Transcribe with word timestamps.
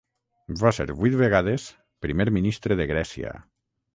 Va 0.61 0.71
ser 0.77 0.85
vuit 1.01 1.17
vegades 1.19 1.67
Primer 2.07 2.27
ministre 2.39 2.81
de 2.83 2.91
Grècia. 2.95 3.37